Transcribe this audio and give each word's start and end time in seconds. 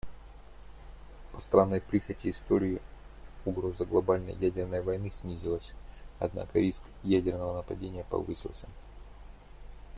По 1.31 1.39
странной 1.39 1.79
прихоти 1.79 2.31
истории 2.31 2.81
угроза 3.45 3.85
глобальной 3.85 4.33
ядерной 4.33 4.81
войны 4.81 5.11
снизилась, 5.11 5.73
однако 6.17 6.57
риск 6.57 6.81
ядерного 7.03 7.57
нападения 7.57 8.03
повысился". 8.05 8.65